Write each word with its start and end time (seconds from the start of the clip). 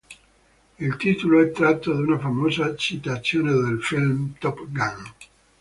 Il 0.79 0.95
titolo 0.95 1.39
è 1.41 1.51
tratto 1.51 1.93
da 1.93 1.99
una 1.99 2.17
famosa 2.17 2.75
citazione 2.75 3.51
del 3.53 3.83
film 3.83 4.33
"Top 4.39 4.65
Gun". 4.67 5.03